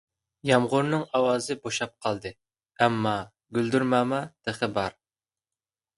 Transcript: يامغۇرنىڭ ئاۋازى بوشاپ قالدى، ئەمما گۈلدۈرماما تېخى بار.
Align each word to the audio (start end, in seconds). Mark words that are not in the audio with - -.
يامغۇرنىڭ 0.49 1.03
ئاۋازى 1.19 1.57
بوشاپ 1.67 1.93
قالدى، 2.07 2.31
ئەمما 2.85 3.15
گۈلدۈرماما 3.59 4.23
تېخى 4.33 4.75
بار. 4.79 5.01